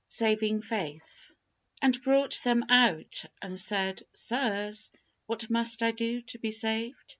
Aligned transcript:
SAVING 0.07 0.63
FAITH. 0.63 1.31
And 1.79 2.01
brought 2.01 2.41
them 2.43 2.65
out, 2.69 3.23
and 3.39 3.59
said, 3.59 4.01
Sirs, 4.15 4.89
what 5.27 5.47
must 5.51 5.83
I 5.83 5.91
do 5.91 6.23
to 6.23 6.39
be 6.39 6.49
saved? 6.49 7.03